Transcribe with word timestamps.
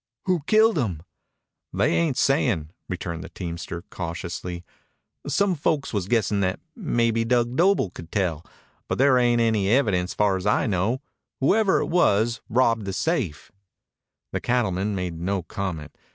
"Who 0.23 0.41
killed 0.47 0.79
him?" 0.79 1.03
"They 1.71 1.93
ain't 1.93 2.17
sayin'," 2.17 2.71
returned 2.89 3.23
the 3.23 3.29
teamster 3.29 3.83
cautiously. 3.91 4.63
"Some 5.27 5.53
folks 5.53 5.93
was 5.93 6.07
guessin' 6.07 6.39
that 6.39 6.59
mebbe 6.75 7.27
Dug 7.27 7.55
Doble 7.55 7.91
could 7.91 8.11
tell, 8.11 8.43
but 8.87 8.97
there 8.97 9.19
ain't 9.19 9.41
any 9.41 9.69
evidence 9.69 10.15
far's 10.15 10.47
I 10.47 10.65
know. 10.65 11.03
Whoever 11.39 11.81
it 11.81 11.85
was 11.85 12.41
robbed 12.49 12.85
the 12.85 12.93
safe." 12.93 13.51
The 14.31 14.37
old 14.37 14.41
cattleman 14.43 14.95
made 14.95 15.19
no 15.21 15.43
comment. 15.43 15.95